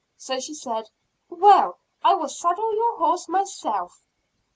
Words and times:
So 0.17 0.39
she 0.39 0.55
said, 0.55 0.89
"Well, 1.29 1.77
I 2.03 2.15
will 2.15 2.27
saddle 2.27 2.73
your 2.73 2.97
horse 2.97 3.27
myself." 3.29 4.01